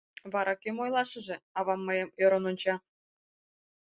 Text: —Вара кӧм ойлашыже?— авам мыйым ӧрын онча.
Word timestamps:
—Вара 0.33 0.53
кӧм 0.61 0.77
ойлашыже?— 0.83 1.37
авам 1.57 1.81
мыйым 1.87 2.09
ӧрын 2.23 2.43
онча. 2.49 2.75